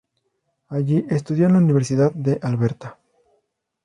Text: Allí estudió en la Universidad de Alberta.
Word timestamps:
Allí 0.69 1.05
estudió 1.11 1.45
en 1.45 1.51
la 1.53 1.59
Universidad 1.59 2.11
de 2.15 2.39
Alberta. 2.41 2.97